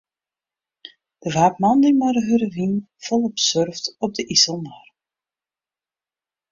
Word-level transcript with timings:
Der 1.23 1.31
waard 1.35 1.55
moandei 1.61 1.91
mei 1.99 2.13
de 2.15 2.21
hurde 2.27 2.49
wyn 2.55 2.73
folop 3.05 3.35
surft 3.49 3.85
op 4.03 4.11
de 4.17 4.23
Iselmar. 4.35 4.87